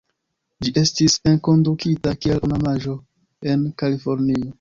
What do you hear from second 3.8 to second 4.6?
Kalifornio.